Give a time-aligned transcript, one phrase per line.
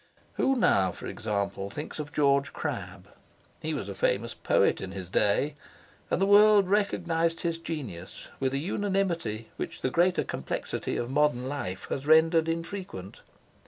[0.33, 3.07] Who now, for example, thinks of George Crabbe?
[3.61, 5.53] He was a famous poet in his day,
[6.09, 11.47] and the world recognised his genius with a unanimity which the greater complexity of modern
[11.47, 13.21] life has rendered infrequent.